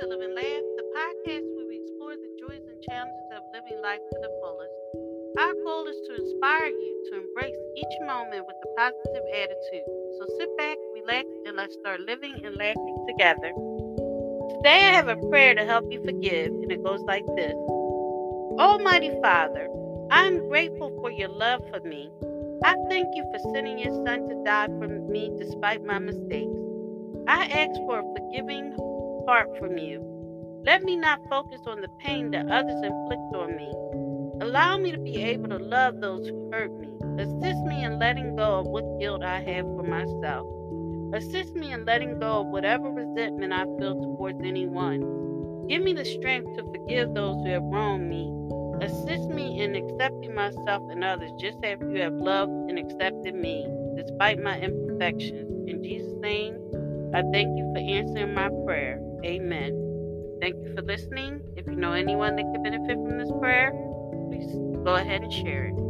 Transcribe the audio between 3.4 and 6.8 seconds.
living life to the fullest. Our goal is to inspire